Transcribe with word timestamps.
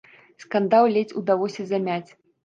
Скандал 0.43 0.87
ледзь 0.95 1.13
удалося 1.21 1.63
замяць. 1.73 2.11